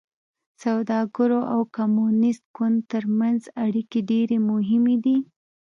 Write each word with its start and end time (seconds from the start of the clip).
سوداګرو 0.63 1.39
او 1.53 1.61
کمونېست 1.75 2.43
ګوند 2.55 2.77
ترمنځ 2.91 3.41
اړیکې 3.65 3.99
ډېرې 4.09 4.37
مهمې 4.49 4.95
دي. 5.05 5.17